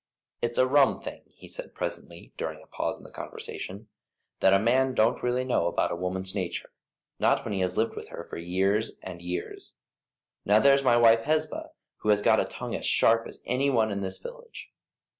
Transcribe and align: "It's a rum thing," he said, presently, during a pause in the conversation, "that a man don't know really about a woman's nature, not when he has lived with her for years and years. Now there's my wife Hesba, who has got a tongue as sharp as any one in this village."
"It's 0.41 0.57
a 0.57 0.65
rum 0.65 0.99
thing," 0.99 1.21
he 1.27 1.47
said, 1.47 1.75
presently, 1.75 2.33
during 2.35 2.59
a 2.63 2.65
pause 2.65 2.97
in 2.97 3.03
the 3.03 3.11
conversation, 3.11 3.87
"that 4.39 4.51
a 4.51 4.57
man 4.57 4.95
don't 4.95 5.17
know 5.17 5.21
really 5.21 5.43
about 5.43 5.91
a 5.91 5.95
woman's 5.95 6.33
nature, 6.33 6.71
not 7.19 7.45
when 7.45 7.53
he 7.53 7.59
has 7.59 7.77
lived 7.77 7.95
with 7.95 8.09
her 8.09 8.23
for 8.23 8.37
years 8.37 8.97
and 9.03 9.21
years. 9.21 9.75
Now 10.43 10.57
there's 10.59 10.81
my 10.83 10.97
wife 10.97 11.25
Hesba, 11.25 11.69
who 11.97 12.09
has 12.09 12.23
got 12.23 12.39
a 12.39 12.45
tongue 12.45 12.73
as 12.73 12.87
sharp 12.87 13.27
as 13.27 13.43
any 13.45 13.69
one 13.69 13.91
in 13.91 14.01
this 14.01 14.17
village." 14.17 14.71